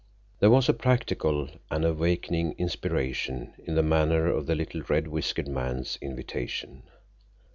[0.39, 5.47] There was a practical and awakening inspiration in the manner of the little red whiskered
[5.47, 6.81] man's invitation.